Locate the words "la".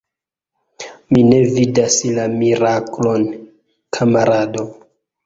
2.15-2.25